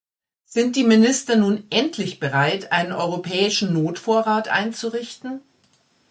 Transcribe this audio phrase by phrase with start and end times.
[0.45, 5.43] Sind die Minister nun endlich bereit, einen europäischen Notvorrat einzurichten?